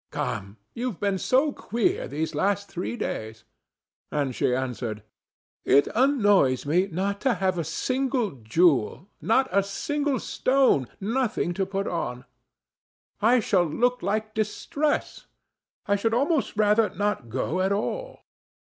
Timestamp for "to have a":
7.21-7.63